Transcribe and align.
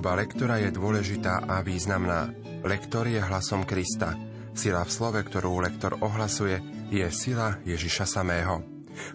Služba 0.00 0.16
lektora 0.16 0.56
je 0.56 0.72
dôležitá 0.72 1.44
a 1.44 1.60
významná. 1.60 2.32
Lektor 2.64 3.04
je 3.04 3.20
hlasom 3.20 3.68
Krista. 3.68 4.16
Sila 4.56 4.80
v 4.80 4.88
slove, 4.88 5.20
ktorú 5.20 5.60
lektor 5.60 5.92
ohlasuje, 6.00 6.56
je 6.88 7.04
sila 7.12 7.60
Ježiša 7.68 8.08
samého. 8.08 8.64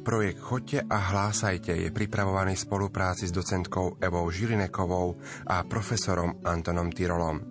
Projekt 0.05 0.45
Chodte 0.45 0.85
a 0.85 0.98
hlásajte 1.09 1.73
je 1.73 1.89
pripravovaný 1.89 2.53
v 2.53 2.66
spolupráci 2.70 3.25
s 3.25 3.34
docentkou 3.34 3.98
Evou 3.98 4.29
Žilinekovou 4.29 5.17
a 5.49 5.66
profesorom 5.66 6.45
Antonom 6.45 6.93
Tyrolom. 6.93 7.41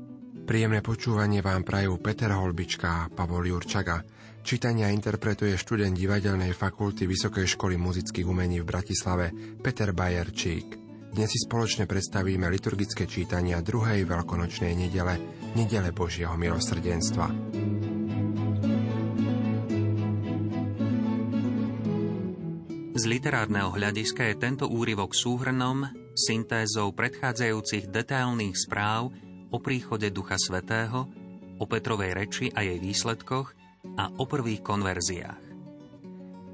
Príjemné 0.46 0.78
počúvanie 0.78 1.42
vám 1.42 1.66
prajú 1.66 1.98
Peter 1.98 2.30
Holbička 2.30 2.86
a 2.86 3.10
Pavol 3.10 3.50
Jurčaga. 3.50 3.98
Čítania 4.46 4.94
interpretuje 4.94 5.58
študent 5.58 5.98
Divadelnej 5.98 6.54
fakulty 6.54 7.10
Vysokej 7.10 7.50
školy 7.58 7.74
muzických 7.82 8.30
umení 8.30 8.62
v 8.62 8.70
Bratislave 8.70 9.34
Peter 9.58 9.90
Bajerčík. 9.90 10.83
Dnes 11.14 11.30
si 11.30 11.38
spoločne 11.46 11.86
predstavíme 11.86 12.50
liturgické 12.50 13.06
čítania 13.06 13.62
druhej 13.62 14.02
veľkonočnej 14.02 14.74
nedele, 14.74 15.14
nedele 15.54 15.94
Božieho 15.94 16.34
milosrdenstva. 16.34 17.30
Z 22.98 23.04
literárneho 23.06 23.70
hľadiska 23.70 24.26
je 24.26 24.42
tento 24.42 24.66
úryvok 24.66 25.14
súhrnom, 25.14 25.86
syntézou 26.18 26.90
predchádzajúcich 26.90 27.94
detailných 27.94 28.58
správ 28.58 29.14
o 29.54 29.62
príchode 29.62 30.10
Ducha 30.10 30.34
Svetého, 30.34 31.06
o 31.62 31.64
Petrovej 31.70 32.10
reči 32.10 32.50
a 32.50 32.66
jej 32.66 32.82
výsledkoch 32.82 33.54
a 34.02 34.10
o 34.18 34.26
prvých 34.26 34.66
konverziách. 34.66 35.42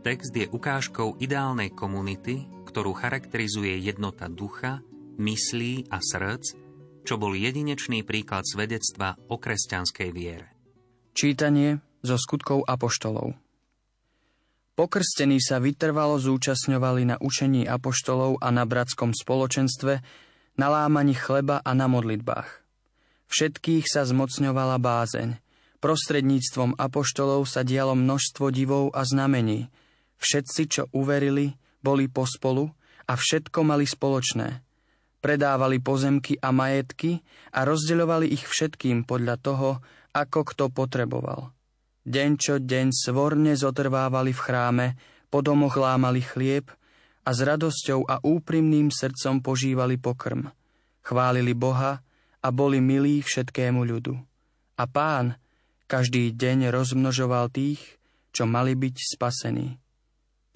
Text 0.04 0.36
je 0.36 0.44
ukážkou 0.52 1.16
ideálnej 1.16 1.72
komunity, 1.72 2.59
ktorú 2.70 2.94
charakterizuje 2.94 3.82
jednota 3.82 4.30
ducha, 4.30 4.86
myslí 5.18 5.90
a 5.90 5.98
srdc, 5.98 6.54
čo 7.02 7.18
bol 7.18 7.34
jedinečný 7.34 8.06
príklad 8.06 8.46
svedectva 8.46 9.18
o 9.26 9.34
kresťanskej 9.34 10.08
viere. 10.14 10.54
Čítanie 11.10 11.82
zo 12.06 12.14
skutkov 12.14 12.62
apoštolov 12.70 13.34
Pokrstení 14.78 15.42
sa 15.44 15.60
vytrvalo 15.60 16.16
zúčastňovali 16.16 17.02
na 17.04 17.16
učení 17.20 17.68
apoštolov 17.68 18.40
a 18.40 18.48
na 18.48 18.64
bratskom 18.64 19.12
spoločenstve, 19.12 20.00
na 20.56 20.66
lámaní 20.72 21.12
chleba 21.12 21.60
a 21.60 21.76
na 21.76 21.84
modlitbách. 21.84 22.48
Všetkých 23.28 23.84
sa 23.84 24.08
zmocňovala 24.08 24.80
bázeň. 24.80 25.36
Prostredníctvom 25.84 26.80
apoštolov 26.80 27.44
sa 27.44 27.60
dialo 27.60 27.92
množstvo 27.92 28.48
divov 28.48 28.96
a 28.96 29.04
znamení. 29.04 29.68
Všetci, 30.16 30.62
čo 30.72 30.82
uverili, 30.96 31.60
boli 31.80 32.06
pospolu 32.06 32.68
a 33.08 33.12
všetko 33.16 33.60
mali 33.66 33.84
spoločné. 33.88 34.62
Predávali 35.20 35.84
pozemky 35.84 36.40
a 36.40 36.48
majetky 36.48 37.20
a 37.52 37.68
rozdeľovali 37.68 38.32
ich 38.32 38.48
všetkým 38.48 39.04
podľa 39.04 39.36
toho, 39.36 39.70
ako 40.16 40.40
kto 40.48 40.64
potreboval. 40.72 41.52
Deň 42.08 42.30
čo 42.40 42.54
deň 42.56 42.88
svorne 42.96 43.52
zotrvávali 43.52 44.32
v 44.32 44.40
chráme, 44.40 44.86
po 45.28 45.44
domoch 45.44 45.76
lámali 45.76 46.24
chlieb 46.24 46.72
a 47.22 47.30
s 47.30 47.40
radosťou 47.44 48.08
a 48.08 48.18
úprimným 48.24 48.88
srdcom 48.88 49.44
požívali 49.44 50.00
pokrm. 50.00 50.48
Chválili 51.04 51.52
Boha 51.52 52.00
a 52.40 52.48
boli 52.48 52.80
milí 52.80 53.20
všetkému 53.20 53.84
ľudu. 53.84 54.16
A 54.80 54.84
pán 54.88 55.36
každý 55.90 56.32
deň 56.32 56.72
rozmnožoval 56.72 57.52
tých, 57.52 58.00
čo 58.30 58.46
mali 58.46 58.78
byť 58.78 58.96
spasení. 58.96 59.79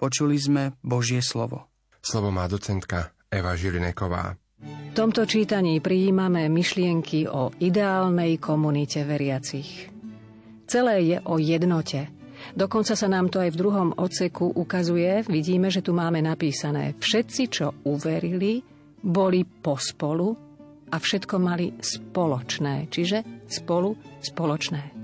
Počuli 0.05 0.37
sme 0.37 0.77
Božie 0.85 1.17
slovo. 1.25 1.65
Slovo 1.97 2.29
má 2.29 2.45
docentka 2.45 3.17
Eva 3.25 3.57
Žilineková. 3.57 4.37
V 4.61 4.93
tomto 4.93 5.25
čítaní 5.25 5.81
prijímame 5.81 6.45
myšlienky 6.45 7.25
o 7.25 7.49
ideálnej 7.57 8.37
komunite 8.37 9.01
veriacich. 9.01 9.89
Celé 10.69 11.09
je 11.09 11.17
o 11.25 11.41
jednote. 11.41 12.13
Dokonca 12.53 12.93
sa 12.93 13.09
nám 13.09 13.33
to 13.33 13.41
aj 13.41 13.49
v 13.49 13.57
druhom 13.57 13.97
odseku 13.97 14.53
ukazuje. 14.53 15.25
Vidíme, 15.25 15.73
že 15.73 15.81
tu 15.81 15.97
máme 15.97 16.21
napísané 16.21 16.93
Všetci, 17.01 17.41
čo 17.49 17.73
uverili, 17.89 18.61
boli 19.01 19.41
pospolu 19.41 20.37
a 20.93 21.01
všetko 21.01 21.35
mali 21.41 21.81
spoločné. 21.81 22.93
Čiže 22.93 23.49
spolu 23.49 23.97
spoločné. 24.21 24.94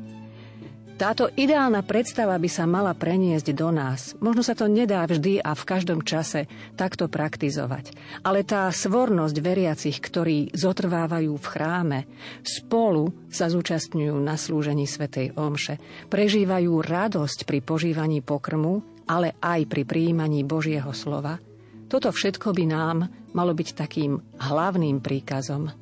Táto 1.02 1.34
ideálna 1.34 1.82
predstava 1.82 2.38
by 2.38 2.46
sa 2.46 2.70
mala 2.70 2.94
preniesť 2.94 3.58
do 3.58 3.74
nás. 3.74 4.14
Možno 4.22 4.46
sa 4.46 4.54
to 4.54 4.70
nedá 4.70 5.02
vždy 5.02 5.42
a 5.42 5.58
v 5.58 5.64
každom 5.66 6.06
čase 6.06 6.46
takto 6.78 7.10
praktizovať. 7.10 7.98
Ale 8.22 8.46
tá 8.46 8.70
svornosť 8.70 9.34
veriacich, 9.42 9.98
ktorí 9.98 10.54
zotrvávajú 10.54 11.34
v 11.34 11.50
chráme, 11.50 12.00
spolu 12.46 13.10
sa 13.34 13.50
zúčastňujú 13.50 14.14
na 14.22 14.38
slúžení 14.38 14.86
Svetej 14.86 15.34
Omše, 15.42 15.82
prežívajú 16.06 16.70
radosť 16.86 17.50
pri 17.50 17.66
požívaní 17.66 18.22
pokrmu, 18.22 18.86
ale 19.10 19.34
aj 19.42 19.74
pri 19.74 19.90
prijímaní 19.90 20.46
Božieho 20.46 20.94
slova, 20.94 21.42
toto 21.90 22.14
všetko 22.14 22.54
by 22.54 22.66
nám 22.70 22.98
malo 23.34 23.58
byť 23.58 23.74
takým 23.74 24.22
hlavným 24.38 25.02
príkazom. 25.02 25.74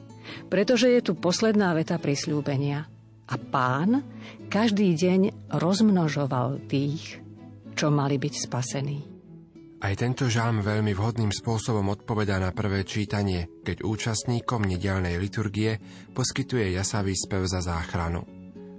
Pretože 0.48 0.88
je 0.96 1.12
tu 1.12 1.20
posledná 1.20 1.76
veta 1.76 2.00
prisľúbenia– 2.00 2.88
a 3.30 3.36
pán 3.38 4.02
každý 4.50 4.98
deň 4.98 5.54
rozmnožoval 5.54 6.66
tých, 6.66 7.22
čo 7.78 7.94
mali 7.94 8.18
byť 8.18 8.34
spasení. 8.34 9.00
Aj 9.80 9.96
tento 9.96 10.28
žalm 10.28 10.60
veľmi 10.60 10.92
vhodným 10.92 11.32
spôsobom 11.32 11.88
odpovedá 11.88 12.36
na 12.36 12.52
prvé 12.52 12.84
čítanie, 12.84 13.48
keď 13.64 13.88
účastníkom 13.88 14.68
nedelnej 14.68 15.16
liturgie 15.16 15.80
poskytuje 16.12 16.76
jasavý 16.76 17.16
spev 17.16 17.48
za 17.48 17.64
záchranu. 17.64 18.28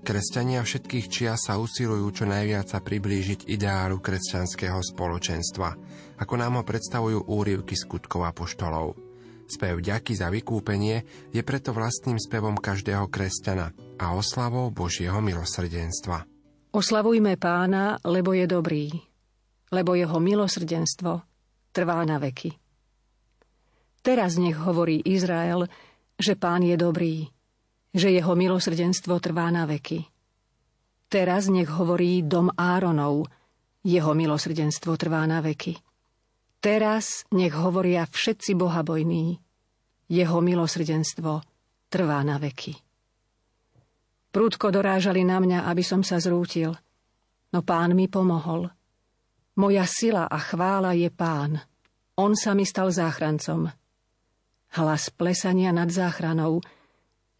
Kresťania 0.05 0.61
všetkých 0.61 1.07
čia 1.09 1.33
sa 1.41 1.57
usilujú 1.57 2.05
čo 2.13 2.25
najviac 2.29 2.69
sa 2.69 2.85
priblížiť 2.85 3.49
ideálu 3.49 4.01
kresťanského 4.01 4.81
spoločenstva, 4.93 5.71
ako 6.21 6.35
nám 6.37 6.61
ho 6.61 6.65
predstavujú 6.69 7.33
úrivky 7.33 7.77
skutkov 7.77 8.29
a 8.29 8.33
poštolov. 8.37 9.10
Spev 9.51 9.83
ďaky 9.83 10.15
za 10.15 10.31
vykúpenie 10.31 11.03
je 11.35 11.43
preto 11.43 11.75
vlastným 11.75 12.23
spevom 12.23 12.55
každého 12.55 13.11
kresťana 13.11 13.75
a 13.99 14.15
oslavou 14.15 14.71
Božieho 14.71 15.19
milosrdenstva. 15.19 16.23
Oslavujme 16.71 17.35
pána, 17.35 17.99
lebo 18.07 18.31
je 18.31 18.47
dobrý, 18.47 18.95
lebo 19.75 19.99
jeho 19.99 20.23
milosrdenstvo 20.23 21.27
trvá 21.75 21.99
na 22.07 22.23
veky. 22.23 22.55
Teraz 24.07 24.39
nech 24.39 24.55
hovorí 24.55 25.03
Izrael, 25.03 25.67
že 26.15 26.39
pán 26.39 26.63
je 26.63 26.79
dobrý, 26.79 27.27
že 27.91 28.15
jeho 28.15 28.39
milosrdenstvo 28.39 29.19
trvá 29.19 29.51
na 29.51 29.67
veky. 29.67 30.07
Teraz 31.11 31.51
nech 31.51 31.67
hovorí 31.67 32.23
dom 32.23 32.55
Áronov, 32.55 33.27
jeho 33.83 34.15
milosrdenstvo 34.15 34.95
trvá 34.95 35.27
na 35.27 35.43
veky. 35.43 35.75
Teraz 36.61 37.25
nech 37.33 37.57
hovoria 37.57 38.05
všetci 38.05 38.53
bohabojní. 38.53 39.41
Jeho 40.13 40.39
milosrdenstvo 40.45 41.41
trvá 41.89 42.21
na 42.21 42.37
veky. 42.37 42.77
Prúdko 44.31 44.69
dorážali 44.71 45.25
na 45.25 45.41
mňa, 45.41 45.67
aby 45.67 45.83
som 45.83 46.05
sa 46.07 46.21
zrútil, 46.23 46.77
no 47.51 47.61
pán 47.65 47.97
mi 47.97 48.07
pomohol. 48.07 48.71
Moja 49.59 49.89
sila 49.89 50.31
a 50.31 50.39
chvála 50.39 50.95
je 50.95 51.11
pán. 51.11 51.59
On 52.15 52.37
sa 52.37 52.55
mi 52.55 52.63
stal 52.63 52.95
záchrancom. 52.95 53.73
Hlas 54.77 55.11
plesania 55.11 55.75
nad 55.75 55.91
záchranou 55.91 56.63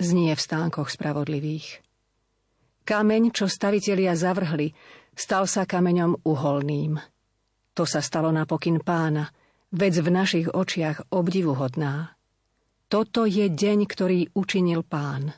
znie 0.01 0.35
v 0.35 0.41
stánkoch 0.41 0.91
spravodlivých. 0.91 1.85
Kameň, 2.89 3.31
čo 3.31 3.47
stavitelia 3.47 4.19
zavrhli, 4.19 4.75
stal 5.15 5.47
sa 5.47 5.63
kameňom 5.69 6.27
uholným. 6.27 6.99
To 7.79 7.87
sa 7.87 8.03
stalo 8.03 8.35
na 8.35 8.45
pokyn 8.45 8.83
pána, 8.83 9.31
vec 9.71 9.95
v 9.95 10.09
našich 10.11 10.47
očiach 10.51 11.15
obdivuhodná. 11.15 12.19
Toto 12.91 13.23
je 13.23 13.47
deň, 13.47 13.79
ktorý 13.87 14.35
učinil 14.35 14.83
pán. 14.83 15.31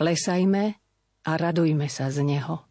Plesajme 0.00 0.64
a 1.28 1.30
radujme 1.36 1.84
sa 1.92 2.08
z 2.08 2.24
neho. 2.24 2.64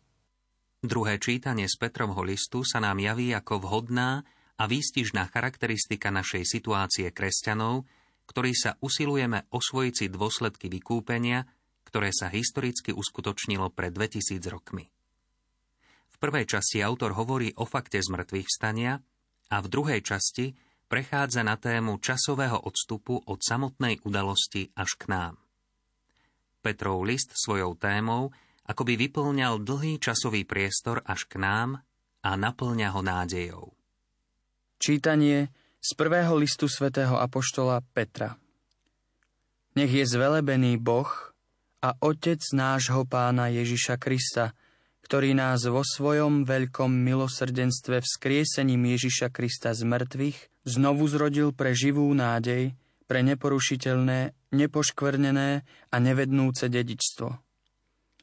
Druhé 0.82 1.22
čítanie 1.22 1.70
z 1.70 1.76
Petrovho 1.78 2.26
listu 2.26 2.66
sa 2.66 2.82
nám 2.82 2.98
javí 2.98 3.30
ako 3.36 3.62
vhodná 3.62 4.26
a 4.58 4.64
výstižná 4.66 5.30
charakteristika 5.30 6.10
našej 6.10 6.48
situácie 6.48 7.14
kresťanov, 7.14 7.86
ktorí 8.26 8.58
sa 8.58 8.82
usilujeme 8.82 9.46
osvojiť 9.54 9.94
si 9.94 10.06
dôsledky 10.10 10.74
vykúpenia, 10.74 11.46
ktoré 11.86 12.10
sa 12.10 12.34
historicky 12.34 12.90
uskutočnilo 12.96 13.70
pred 13.70 13.94
2000 13.94 14.42
rokmi 14.50 14.90
prvej 16.20 16.46
časti 16.46 16.84
autor 16.84 17.16
hovorí 17.16 17.56
o 17.56 17.64
fakte 17.64 18.04
zmrtvých 18.04 18.46
stania 18.52 19.00
a 19.50 19.56
v 19.64 19.68
druhej 19.72 20.04
časti 20.04 20.54
prechádza 20.92 21.42
na 21.48 21.56
tému 21.56 21.98
časového 21.98 22.60
odstupu 22.60 23.24
od 23.24 23.40
samotnej 23.40 24.04
udalosti 24.04 24.70
až 24.76 25.00
k 25.00 25.08
nám. 25.10 25.36
Petrov 26.60 27.08
list 27.08 27.32
svojou 27.34 27.80
témou 27.80 28.36
akoby 28.68 29.00
vyplňal 29.08 29.64
dlhý 29.64 29.98
časový 29.98 30.46
priestor 30.46 31.02
až 31.08 31.26
k 31.26 31.42
nám 31.42 31.82
a 32.22 32.36
naplňa 32.36 32.94
ho 32.94 33.02
nádejou. 33.02 33.68
Čítanie 34.78 35.50
z 35.80 35.92
prvého 35.96 36.36
listu 36.36 36.68
svätého 36.68 37.16
Apoštola 37.16 37.80
Petra 37.96 38.36
Nech 39.80 39.92
je 39.96 40.04
zvelebený 40.04 40.76
Boh 40.76 41.32
a 41.80 41.96
Otec 42.04 42.44
nášho 42.52 43.08
Pána 43.08 43.48
Ježiša 43.48 43.96
Krista, 43.96 44.52
ktorý 45.10 45.34
nás 45.34 45.66
vo 45.66 45.82
svojom 45.82 46.46
veľkom 46.46 46.94
milosrdenstve 46.94 48.06
vzkriesením 48.06 48.94
Ježiša 48.94 49.34
Krista 49.34 49.74
z 49.74 49.82
mŕtvych 49.82 50.70
znovu 50.70 51.10
zrodil 51.10 51.50
pre 51.50 51.74
živú 51.74 52.06
nádej, 52.14 52.78
pre 53.10 53.26
neporušiteľné, 53.26 54.38
nepoškvrnené 54.54 55.66
a 55.66 55.96
nevednúce 55.98 56.70
dedičstvo. 56.70 57.26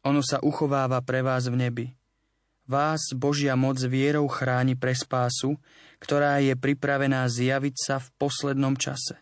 Ono 0.07 0.23
sa 0.23 0.39
uchováva 0.39 1.03
pre 1.03 1.27
vás 1.27 1.51
v 1.51 1.59
nebi. 1.59 1.87
Vás 2.71 3.11
Božia 3.19 3.59
moc 3.59 3.83
vierou 3.83 4.31
chráni 4.31 4.79
pre 4.79 4.95
spásu, 4.95 5.59
ktorá 5.99 6.39
je 6.39 6.55
pripravená 6.55 7.27
zjaviť 7.27 7.75
sa 7.83 7.99
v 7.99 8.15
poslednom 8.15 8.79
čase. 8.79 9.19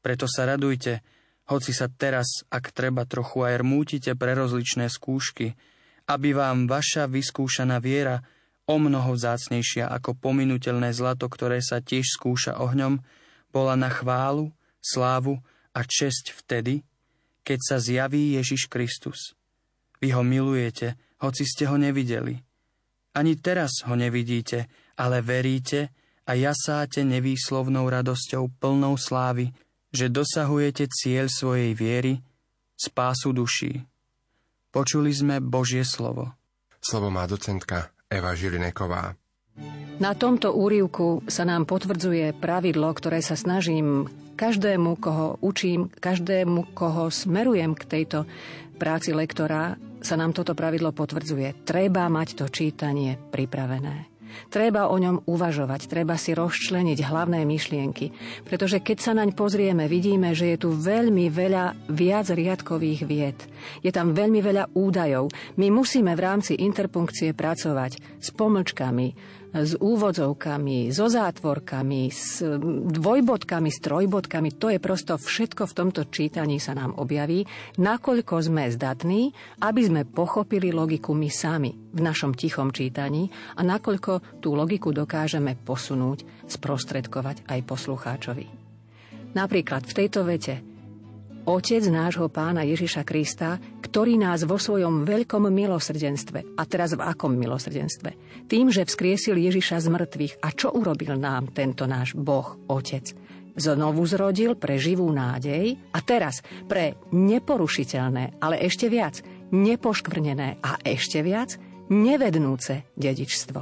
Preto 0.00 0.24
sa 0.24 0.48
radujte, 0.48 1.04
hoci 1.52 1.76
sa 1.76 1.92
teraz, 1.92 2.48
ak 2.48 2.72
treba, 2.72 3.04
trochu 3.04 3.44
aj 3.44 3.60
rmútite 3.60 4.16
pre 4.16 4.32
rozličné 4.32 4.88
skúšky, 4.88 5.52
aby 6.08 6.32
vám 6.32 6.64
vaša 6.64 7.04
vyskúšaná 7.04 7.78
viera, 7.84 8.24
o 8.68 8.76
mnoho 8.76 9.16
vzácnejšia 9.16 9.88
ako 9.88 10.16
pominutelné 10.16 10.92
zlato, 10.92 11.28
ktoré 11.28 11.60
sa 11.64 11.80
tiež 11.80 12.04
skúša 12.04 12.60
ohňom, 12.60 13.00
bola 13.48 13.76
na 13.80 13.88
chválu, 13.88 14.52
slávu 14.80 15.40
a 15.72 15.80
česť 15.84 16.36
vtedy, 16.36 16.84
keď 17.44 17.58
sa 17.64 17.76
zjaví 17.80 18.36
Ježiš 18.36 18.68
Kristus. 18.68 19.32
Vy 20.04 20.12
ho 20.12 20.20
milujete, 20.20 21.00
hoci 21.24 21.48
ste 21.48 21.64
ho 21.64 21.80
nevideli. 21.80 22.36
Ani 23.16 23.40
teraz 23.40 23.82
ho 23.88 23.96
nevidíte, 23.96 24.68
ale 25.00 25.24
veríte 25.24 25.90
a 26.28 26.36
jasáte 26.36 27.08
nevýslovnou 27.08 27.88
radosťou 27.88 28.52
plnou 28.60 29.00
slávy, 29.00 29.48
že 29.88 30.12
dosahujete 30.12 30.92
cieľ 30.92 31.32
svojej 31.32 31.72
viery, 31.72 32.20
spásu 32.76 33.32
duší. 33.32 33.80
Počuli 34.78 35.10
sme 35.10 35.42
Božie 35.42 35.82
slovo. 35.82 36.38
Slovo 36.78 37.10
má 37.10 37.26
docentka 37.26 37.90
Eva 38.06 38.30
Žilineková. 38.38 39.18
Na 39.98 40.14
tomto 40.14 40.54
úrivku 40.54 41.26
sa 41.26 41.42
nám 41.42 41.66
potvrdzuje 41.66 42.38
pravidlo, 42.38 42.94
ktoré 42.94 43.18
sa 43.18 43.34
snažím 43.34 44.06
každému, 44.38 45.02
koho 45.02 45.34
učím, 45.42 45.90
každému, 45.90 46.78
koho 46.78 47.10
smerujem 47.10 47.74
k 47.74 47.82
tejto 47.90 48.22
práci 48.78 49.10
lektora, 49.10 49.74
sa 49.98 50.14
nám 50.14 50.30
toto 50.30 50.54
pravidlo 50.54 50.94
potvrdzuje. 50.94 51.66
Treba 51.66 52.06
mať 52.06 52.38
to 52.38 52.46
čítanie 52.46 53.18
pripravené. 53.18 54.07
Treba 54.48 54.88
o 54.88 54.96
ňom 54.96 55.24
uvažovať, 55.28 55.90
treba 55.90 56.16
si 56.16 56.32
rozčleniť 56.32 56.98
hlavné 57.04 57.44
myšlienky, 57.44 58.12
pretože 58.44 58.80
keď 58.80 58.98
sa 58.98 59.12
naň 59.16 59.36
pozrieme, 59.36 59.86
vidíme, 59.86 60.32
že 60.32 60.54
je 60.54 60.58
tu 60.58 60.70
veľmi 60.72 61.28
veľa 61.28 61.90
viac 61.92 62.30
riadkových 62.32 63.00
vied. 63.04 63.38
Je 63.82 63.90
tam 63.92 64.12
veľmi 64.16 64.40
veľa 64.40 64.72
údajov. 64.72 65.30
My 65.58 65.68
musíme 65.68 66.12
v 66.16 66.24
rámci 66.24 66.56
interpunkcie 66.58 67.34
pracovať 67.34 68.22
s 68.22 68.28
pomlčkami, 68.32 69.38
s 69.52 69.72
úvodzovkami, 69.80 70.92
so 70.92 71.08
zátvorkami, 71.08 72.12
s 72.12 72.44
dvojbodkami, 72.92 73.68
s 73.72 73.78
trojbodkami. 73.80 74.60
To 74.60 74.68
je 74.68 74.78
prosto 74.78 75.16
všetko 75.16 75.64
v 75.64 75.76
tomto 75.76 76.02
čítaní 76.12 76.60
sa 76.60 76.76
nám 76.76 76.96
objaví, 77.00 77.48
nakoľko 77.80 78.34
sme 78.44 78.68
zdatní, 78.68 79.32
aby 79.64 79.80
sme 79.80 80.02
pochopili 80.04 80.68
logiku 80.68 81.16
my 81.16 81.30
sami 81.32 81.72
v 81.72 82.00
našom 82.04 82.36
tichom 82.36 82.68
čítaní 82.70 83.32
a 83.56 83.64
nakoľko 83.64 84.42
tú 84.44 84.52
logiku 84.52 84.92
dokážeme 84.92 85.56
posunúť, 85.56 86.48
sprostredkovať 86.48 87.48
aj 87.48 87.60
poslucháčovi. 87.64 88.46
Napríklad 89.36 89.84
v 89.84 89.96
tejto 89.96 90.24
vete 90.24 90.67
Otec 91.48 91.80
nášho 91.88 92.28
pána 92.28 92.60
Ježiša 92.60 93.08
Krista, 93.08 93.56
ktorý 93.80 94.20
nás 94.20 94.44
vo 94.44 94.60
svojom 94.60 95.08
veľkom 95.08 95.48
milosrdenstve, 95.48 96.60
a 96.60 96.62
teraz 96.68 96.92
v 96.92 97.00
akom 97.00 97.32
milosrdenstve? 97.40 98.44
Tým, 98.44 98.68
že 98.68 98.84
vzkriesil 98.84 99.32
Ježiša 99.32 99.80
z 99.80 99.88
mŕtvych. 99.88 100.44
A 100.44 100.52
čo 100.52 100.68
urobil 100.76 101.16
nám 101.16 101.48
tento 101.56 101.88
náš 101.88 102.12
Boh, 102.12 102.60
Otec? 102.68 103.16
Znovu 103.56 104.04
zrodil 104.04 104.60
pre 104.60 104.76
živú 104.76 105.08
nádej 105.08 105.80
a 105.96 106.04
teraz 106.04 106.44
pre 106.68 107.00
neporušiteľné, 107.16 108.44
ale 108.44 108.60
ešte 108.68 108.92
viac, 108.92 109.24
nepoškvrnené 109.48 110.60
a 110.60 110.76
ešte 110.84 111.24
viac, 111.24 111.56
nevednúce 111.88 112.92
dedičstvo. 112.92 113.60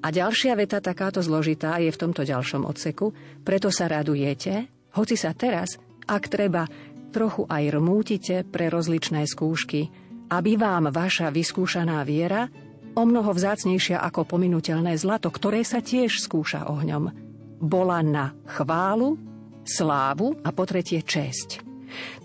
A 0.00 0.06
ďalšia 0.08 0.56
veta 0.56 0.80
takáto 0.80 1.20
zložitá 1.20 1.76
je 1.76 1.92
v 1.92 2.00
tomto 2.08 2.24
ďalšom 2.24 2.64
odseku, 2.64 3.12
preto 3.44 3.68
sa 3.68 3.84
radujete, 3.84 4.64
hoci 4.96 5.20
sa 5.20 5.36
teraz, 5.36 5.76
ak 6.02 6.26
treba, 6.26 6.66
trochu 7.12 7.44
aj 7.46 7.76
rmútite 7.76 8.42
pre 8.48 8.72
rozličné 8.72 9.28
skúšky, 9.28 9.92
aby 10.32 10.56
vám 10.56 10.88
vaša 10.88 11.28
vyskúšaná 11.28 12.00
viera, 12.08 12.48
o 12.96 13.02
mnoho 13.04 13.32
vzácnejšia 13.32 14.00
ako 14.00 14.24
pominutelné 14.24 14.96
zlato, 14.96 15.28
ktoré 15.28 15.60
sa 15.64 15.84
tiež 15.84 16.24
skúša 16.24 16.68
ohňom, 16.72 17.12
bola 17.60 18.00
na 18.00 18.32
chválu, 18.48 19.20
slávu 19.62 20.40
a 20.42 20.50
po 20.50 20.64
tretie 20.64 21.04
česť. 21.04 21.62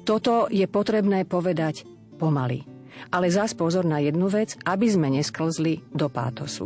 Toto 0.07 0.47
je 0.47 0.63
potrebné 0.65 1.27
povedať 1.27 1.83
pomaly. 2.15 2.63
Ale 3.13 3.29
zás 3.29 3.53
pozor 3.53 3.85
na 3.85 4.01
jednu 4.01 4.25
vec, 4.31 4.57
aby 4.65 4.87
sme 4.89 5.13
nesklzli 5.13 5.85
do 5.93 6.09
pátosu. 6.09 6.65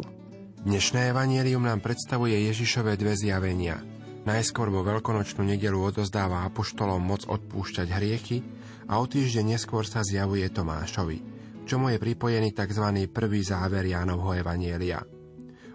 Dnešné 0.62 1.12
evanielium 1.12 1.66
nám 1.66 1.84
predstavuje 1.84 2.38
Ježišové 2.48 2.96
dve 2.96 3.18
zjavenia– 3.18 3.82
Najskôr 4.22 4.70
vo 4.70 4.86
veľkonočnú 4.86 5.42
nedelu 5.42 5.82
odozdáva 5.82 6.46
apoštolom 6.46 7.02
moc 7.02 7.26
odpúšťať 7.26 7.88
hriechy 7.90 8.38
a 8.86 9.02
o 9.02 9.10
týždeň 9.10 9.58
neskôr 9.58 9.82
sa 9.82 10.06
zjavuje 10.06 10.46
Tomášovi, 10.46 11.18
čomu 11.66 11.90
je 11.90 11.98
pripojený 11.98 12.54
tzv. 12.54 12.86
prvý 13.10 13.42
záver 13.42 13.90
Jánovho 13.90 14.38
Evanielia. 14.38 15.02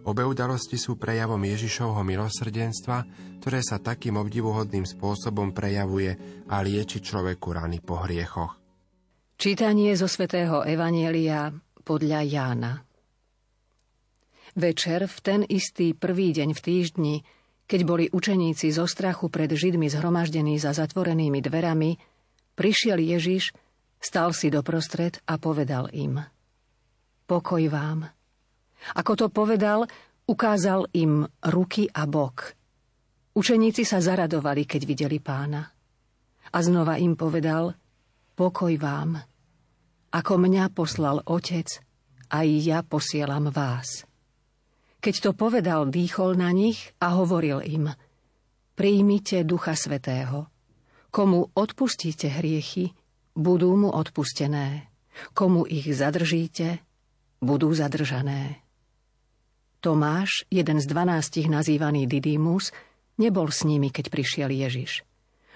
Obe 0.07 0.23
udalosti 0.23 0.79
sú 0.79 0.95
prejavom 0.95 1.43
Ježišovho 1.43 2.07
milosrdenstva, 2.07 2.99
ktoré 3.43 3.59
sa 3.67 3.83
takým 3.83 4.15
obdivuhodným 4.15 4.87
spôsobom 4.87 5.51
prejavuje 5.51 6.15
a 6.47 6.63
lieči 6.63 7.03
človeku 7.03 7.51
rany 7.51 7.83
po 7.83 7.99
hriechoch. 8.07 8.55
Čítanie 9.35 9.91
zo 9.99 10.07
svätého 10.07 10.63
Evanielia 10.63 11.51
podľa 11.83 12.23
Jána 12.23 12.73
Večer 14.57 15.05
v 15.11 15.19
ten 15.21 15.41
istý 15.45 15.93
prvý 15.93 16.33
deň 16.33 16.55
v 16.57 16.61
týždni 16.63 17.15
keď 17.67 17.81
boli 17.83 18.05
učeníci 18.07 18.71
zo 18.71 18.87
strachu 18.87 19.27
pred 19.27 19.51
Židmi 19.51 19.91
zhromaždení 19.91 20.57
za 20.57 20.71
zatvorenými 20.71 21.43
dverami, 21.43 21.99
prišiel 22.55 23.03
Ježiš, 23.03 23.51
stal 23.99 24.31
si 24.31 24.49
doprostred 24.49 25.19
a 25.27 25.37
povedal 25.37 25.91
im 25.91 26.23
Pokoj 27.27 27.63
vám. 27.67 28.07
Ako 28.95 29.13
to 29.19 29.27
povedal, 29.35 29.83
ukázal 30.31 30.87
im 30.95 31.27
ruky 31.43 31.91
a 31.91 32.07
bok. 32.07 32.55
Učeníci 33.35 33.83
sa 33.83 33.99
zaradovali, 33.99 34.63
keď 34.63 34.83
videli 34.87 35.19
pána. 35.19 35.67
A 36.55 36.59
znova 36.63 37.03
im 37.03 37.19
povedal 37.19 37.75
Pokoj 38.39 38.79
vám. 38.79 39.19
Ako 40.15 40.39
mňa 40.39 40.71
poslal 40.71 41.19
Otec, 41.27 41.83
aj 42.31 42.47
ja 42.63 42.81
posielam 42.87 43.51
vás. 43.51 44.07
Keď 45.07 45.23
to 45.23 45.39
povedal, 45.39 45.87
dýchol 45.87 46.35
na 46.35 46.51
nich 46.51 46.91
a 46.99 47.15
hovoril 47.15 47.63
im 47.63 47.95
Príjmite 48.75 49.47
Ducha 49.47 49.79
Svetého. 49.79 50.51
Komu 51.15 51.47
odpustíte 51.55 52.27
hriechy, 52.27 52.91
budú 53.31 53.71
mu 53.79 53.95
odpustené. 53.95 54.91
Komu 55.31 55.63
ich 55.63 55.87
zadržíte, 55.95 56.83
budú 57.39 57.71
zadržané. 57.71 58.67
Tomáš, 59.79 60.43
jeden 60.51 60.83
z 60.83 60.91
dvanástich 60.91 61.47
nazývaný 61.47 62.11
Didymus, 62.11 62.75
nebol 63.15 63.55
s 63.55 63.63
nimi, 63.63 63.95
keď 63.95 64.11
prišiel 64.11 64.51
Ježiš. 64.51 65.07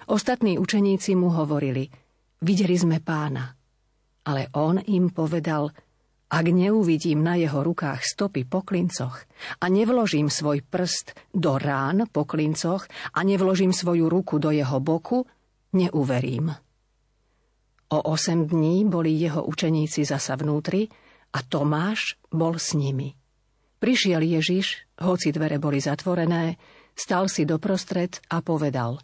Ostatní 0.07 0.63
učeníci 0.63 1.11
mu 1.19 1.27
hovorili, 1.27 1.91
videli 2.39 2.79
sme 2.79 3.03
pána. 3.03 3.51
Ale 4.23 4.47
on 4.55 4.79
im 4.79 5.11
povedal, 5.11 5.75
ak 6.31 6.45
neuvidím 6.47 7.19
na 7.19 7.35
jeho 7.35 7.59
rukách 7.59 8.07
stopy 8.07 8.47
po 8.47 8.63
klincoch 8.63 9.27
a 9.59 9.67
nevložím 9.67 10.31
svoj 10.31 10.63
prst 10.63 11.11
do 11.35 11.59
rán 11.59 12.07
po 12.07 12.23
klincoch 12.23 12.87
a 13.11 13.19
nevložím 13.27 13.75
svoju 13.75 14.07
ruku 14.07 14.39
do 14.39 14.55
jeho 14.55 14.79
boku, 14.79 15.27
neuverím. 15.75 16.55
O 17.91 17.99
osem 18.15 18.47
dní 18.47 18.87
boli 18.87 19.11
jeho 19.19 19.43
učeníci 19.43 20.07
zasa 20.07 20.39
vnútri 20.39 20.87
a 21.35 21.43
Tomáš 21.43 22.15
bol 22.31 22.55
s 22.55 22.79
nimi. 22.79 23.11
Prišiel 23.83 24.23
Ježiš, 24.23 24.87
hoci 25.03 25.35
dvere 25.35 25.59
boli 25.59 25.83
zatvorené, 25.83 26.55
stal 26.95 27.27
si 27.27 27.43
doprostred 27.43 28.23
a 28.31 28.39
povedal 28.39 29.03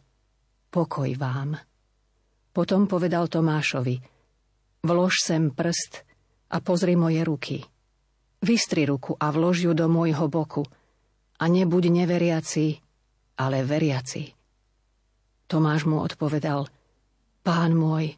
Pokoj 0.71 1.11
vám. 1.19 1.59
Potom 2.55 2.87
povedal 2.87 3.27
Tomášovi 3.27 3.99
Vlož 4.87 5.13
sem 5.19 5.51
prst 5.51 6.06
a 6.47 6.57
pozri 6.63 6.95
moje 6.95 7.21
ruky. 7.23 7.57
Vystri 8.43 8.85
ruku 8.85 9.17
a 9.17 9.33
vlož 9.33 9.65
ju 9.65 9.71
do 9.73 9.89
môjho 9.89 10.29
boku 10.29 10.63
a 11.37 11.43
nebuď 11.45 11.83
neveriaci, 12.03 12.67
ale 13.37 13.65
veriaci. 13.65 14.33
Tomáš 15.47 15.87
mu 15.87 16.03
odpovedal, 16.03 16.67
Pán 17.47 17.79
môj 17.79 18.11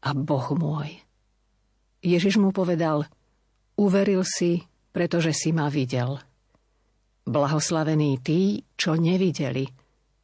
a 0.00 0.16
Boh 0.16 0.48
môj. 0.56 1.04
Ježiš 2.00 2.40
mu 2.40 2.48
povedal, 2.48 3.04
uveril 3.76 4.24
si, 4.24 4.64
pretože 4.88 5.36
si 5.36 5.52
ma 5.52 5.68
videl. 5.68 6.16
Blahoslavení 7.28 8.20
tí, 8.24 8.64
čo 8.76 8.96
nevideli 8.96 9.68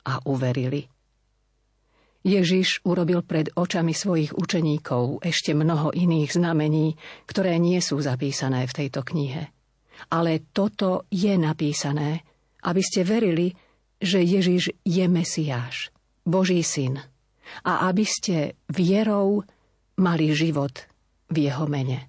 a 0.08 0.24
uverili. 0.24 0.99
Ježiš 2.20 2.84
urobil 2.84 3.24
pred 3.24 3.48
očami 3.56 3.96
svojich 3.96 4.36
učeníkov 4.36 5.24
ešte 5.24 5.56
mnoho 5.56 5.88
iných 5.96 6.36
znamení, 6.36 7.00
ktoré 7.24 7.56
nie 7.56 7.80
sú 7.80 7.96
zapísané 8.04 8.68
v 8.68 8.76
tejto 8.76 9.00
knihe. 9.00 9.48
Ale 10.12 10.44
toto 10.52 11.08
je 11.08 11.32
napísané, 11.36 12.24
aby 12.64 12.82
ste 12.84 13.04
verili, 13.04 13.56
že 14.00 14.20
Ježiš 14.20 14.84
je 14.84 15.04
Mesiáš, 15.08 15.92
Boží 16.24 16.60
syn, 16.60 17.00
a 17.64 17.88
aby 17.88 18.04
ste 18.04 18.56
vierou 18.68 19.44
mali 19.96 20.32
život 20.32 20.88
v 21.28 21.48
jeho 21.48 21.64
mene. 21.68 22.08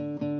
thank 0.00 0.22
you 0.22 0.39